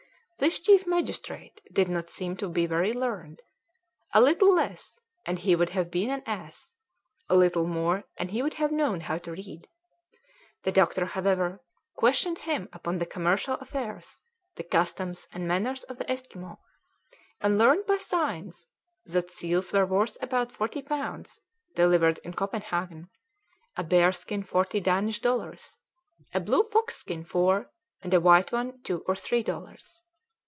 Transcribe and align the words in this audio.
This 0.41 0.59
chief 0.59 0.87
magistrate 0.87 1.61
did 1.71 1.87
not 1.87 2.09
seem 2.09 2.35
to 2.37 2.49
be 2.49 2.65
very 2.65 2.93
learned; 2.93 3.43
a 4.11 4.19
little 4.19 4.51
less 4.51 4.97
and 5.23 5.37
he 5.37 5.55
would 5.55 5.69
have 5.69 5.91
been 5.91 6.09
an 6.09 6.23
ass, 6.25 6.73
a 7.29 7.35
little 7.35 7.67
more 7.67 8.05
and 8.17 8.31
he 8.31 8.41
would 8.41 8.55
have 8.55 8.71
known 8.71 9.01
how 9.01 9.19
to 9.19 9.33
read. 9.33 9.67
The 10.63 10.71
doctor, 10.71 11.05
however, 11.05 11.61
questioned 11.95 12.39
him 12.39 12.69
upon 12.73 12.97
the 12.97 13.05
commercial 13.05 13.53
affairs, 13.61 14.19
the 14.55 14.63
customs 14.63 15.27
and 15.31 15.47
manners 15.47 15.83
of 15.83 15.99
the 15.99 16.09
Esquimaux, 16.09 16.57
and 17.39 17.59
learnt 17.59 17.85
by 17.85 17.97
signs 17.97 18.65
that 19.05 19.29
seals 19.29 19.71
were 19.71 19.85
worth 19.85 20.17
about 20.23 20.51
40 20.51 20.81
pounds 20.81 21.39
delivered 21.75 22.17
in 22.23 22.33
Copenhagen, 22.33 23.11
a 23.77 23.83
bearskin 23.83 24.41
forty 24.41 24.79
Danish 24.79 25.19
dollars, 25.19 25.77
a 26.33 26.39
blue 26.39 26.63
foxskin 26.63 27.23
four, 27.27 27.69
and 28.01 28.11
a 28.11 28.19
white 28.19 28.51
one 28.51 28.81
two 28.81 29.03
or 29.07 29.15
three 29.15 29.43
dollars. 29.43 30.01